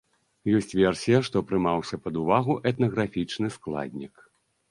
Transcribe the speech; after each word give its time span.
Ёсць 0.59 0.71
версія, 0.79 1.17
што 1.27 1.37
прымаўся 1.51 1.99
пад 2.07 2.17
увагу 2.23 2.57
этнаграфічны 2.71 3.47
складнік. 3.59 4.27